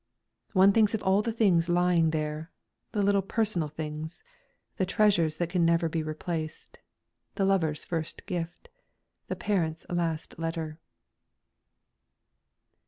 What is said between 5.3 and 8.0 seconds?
that can never be replaced the lover's